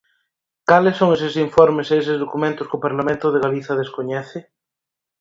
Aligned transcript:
¿Cales 0.69 0.95
son 0.99 1.09
eses 1.17 1.35
informes 1.47 1.87
e 1.89 1.95
eses 2.01 2.21
documentos 2.25 2.67
que 2.69 2.77
o 2.77 2.83
Parlamento 2.85 3.27
de 3.29 3.41
Galiza 3.45 3.79
descoñece? 3.81 4.39